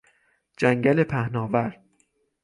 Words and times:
جنگل 0.57 1.03
پهناور 1.03 1.79